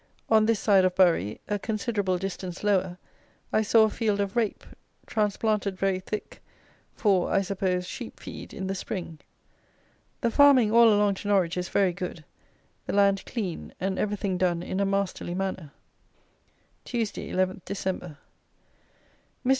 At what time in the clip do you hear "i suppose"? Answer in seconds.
7.31-7.85